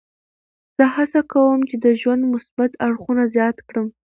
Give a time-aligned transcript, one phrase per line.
[0.77, 3.87] زه هڅه کوم چې د ژوند مثبت اړخونه زیات کړم.